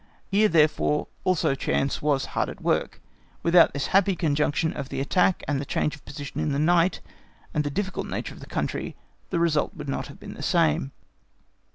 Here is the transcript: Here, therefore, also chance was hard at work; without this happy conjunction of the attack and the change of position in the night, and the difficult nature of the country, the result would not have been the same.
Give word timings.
Here, 0.31 0.49
therefore, 0.49 1.09
also 1.23 1.53
chance 1.53 2.01
was 2.01 2.25
hard 2.33 2.49
at 2.49 2.59
work; 2.59 2.99
without 3.43 3.71
this 3.71 3.85
happy 3.93 4.15
conjunction 4.15 4.73
of 4.73 4.89
the 4.89 4.99
attack 4.99 5.43
and 5.47 5.61
the 5.61 5.63
change 5.63 5.93
of 5.93 6.03
position 6.05 6.39
in 6.41 6.51
the 6.53 6.57
night, 6.57 7.01
and 7.53 7.63
the 7.63 7.69
difficult 7.69 8.07
nature 8.07 8.33
of 8.33 8.39
the 8.39 8.47
country, 8.47 8.95
the 9.29 9.37
result 9.37 9.75
would 9.75 9.87
not 9.87 10.07
have 10.07 10.19
been 10.19 10.33
the 10.33 10.41
same. 10.41 10.91